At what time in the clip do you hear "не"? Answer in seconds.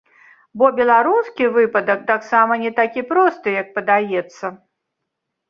2.63-2.73